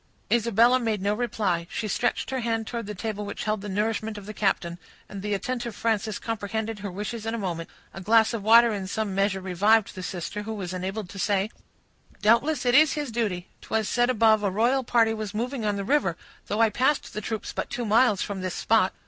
[0.33, 4.17] Isabella made no reply; she stretched her hand towards the table which held the nourishment
[4.17, 7.69] of the captain, and the attentive Frances comprehended her wishes in a moment.
[7.93, 11.51] A glass of water in some measure revived the sister, who was enabled to say,—
[12.19, 13.49] "Doubtless it is his duty.
[13.61, 17.21] 'Twas said above, a royal party was moving on the river; though I passed the
[17.21, 18.95] troops but two miles from this spot."